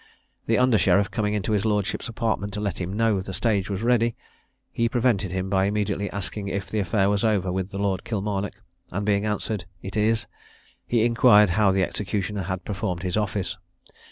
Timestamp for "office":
13.15-13.57